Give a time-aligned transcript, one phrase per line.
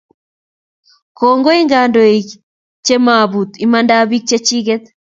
[1.17, 2.27] Kongoi en kandoik
[2.85, 4.83] che maput imanadaab pik che chiket